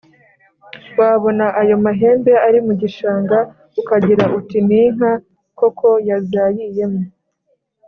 wabona 0.99 1.45
ayo 1.61 1.75
mahembe 1.85 2.33
ari 2.47 2.59
mu 2.65 2.73
gishanga 2.81 3.37
ukagira 3.79 4.23
uti 4.39 4.57
ni 4.67 4.75
inka 4.83 5.11
koko 5.59 5.87
yazayiyemo. 6.09 7.01